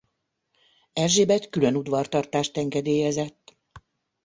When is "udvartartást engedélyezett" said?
1.75-3.57